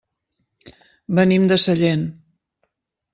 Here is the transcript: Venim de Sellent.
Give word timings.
Venim 1.19 1.45
de 1.51 1.57
Sellent. 1.65 2.07